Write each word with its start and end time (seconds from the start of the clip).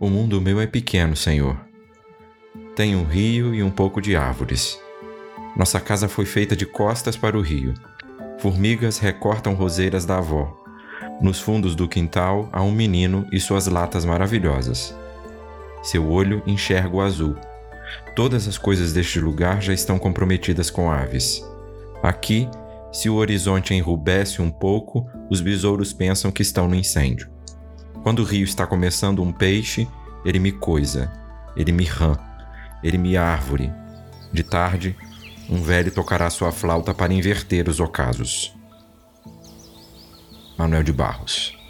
O 0.00 0.08
mundo 0.08 0.40
meu 0.40 0.60
é 0.60 0.66
pequeno, 0.66 1.16
Senhor. 1.16 1.56
Tem 2.76 2.96
um 2.96 3.04
rio 3.04 3.54
e 3.54 3.62
um 3.62 3.70
pouco 3.70 4.00
de 4.00 4.16
árvores. 4.16 4.78
Nossa 5.56 5.78
casa 5.78 6.08
foi 6.08 6.26
feita 6.26 6.56
de 6.56 6.66
costas 6.66 7.16
para 7.16 7.38
o 7.38 7.40
rio. 7.40 7.74
Formigas 8.38 8.98
recortam 8.98 9.54
roseiras 9.54 10.04
da 10.04 10.18
avó. 10.18 10.52
Nos 11.20 11.40
fundos 11.40 11.74
do 11.74 11.88
quintal 11.88 12.48
há 12.52 12.62
um 12.62 12.72
menino 12.72 13.26
e 13.32 13.38
suas 13.38 13.66
latas 13.66 14.04
maravilhosas. 14.04 14.94
Seu 15.82 16.10
olho 16.10 16.42
enxerga 16.46 16.96
o 16.96 17.00
azul. 17.00 17.36
Todas 18.16 18.48
as 18.48 18.58
coisas 18.58 18.92
deste 18.92 19.20
lugar 19.20 19.62
já 19.62 19.72
estão 19.72 19.98
comprometidas 19.98 20.70
com 20.70 20.90
aves. 20.90 21.42
Aqui, 22.02 22.48
se 22.92 23.08
o 23.08 23.14
horizonte 23.14 23.74
enrubesce 23.74 24.42
um 24.42 24.50
pouco, 24.50 25.08
os 25.30 25.40
besouros 25.40 25.92
pensam 25.92 26.30
que 26.30 26.42
estão 26.42 26.68
no 26.68 26.74
incêndio. 26.74 27.33
Quando 28.04 28.20
o 28.20 28.24
rio 28.24 28.44
está 28.44 28.66
começando 28.66 29.20
um 29.20 29.32
peixe, 29.32 29.88
ele 30.24 30.38
me 30.38 30.52
coisa, 30.52 31.10
ele 31.56 31.72
me 31.72 31.84
rã, 31.84 32.16
ele 32.82 32.98
me 32.98 33.16
árvore. 33.16 33.72
De 34.32 34.44
tarde, 34.44 34.96
um 35.50 35.60
velho 35.60 35.90
tocará 35.90 36.30
sua 36.30 36.52
flauta 36.52 36.94
para 36.94 37.12
inverter 37.12 37.68
os 37.68 37.80
ocasos. 37.80 38.54
Manuel 40.56 40.84
de 40.84 40.92
Barros 40.92 41.63